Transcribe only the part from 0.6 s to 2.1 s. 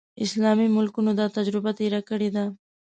ملکونو دا تجربه تېره